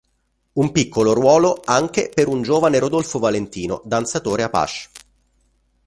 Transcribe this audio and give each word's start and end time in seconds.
Un 0.55 0.71
piccolo 0.71 1.13
ruolo 1.13 1.61
anche 1.63 2.09
per 2.11 2.27
un 2.27 2.41
giovane 2.41 2.79
Rodolfo 2.79 3.19
Valentino, 3.19 3.83
danzatore 3.85 4.41
apache. 4.41 4.89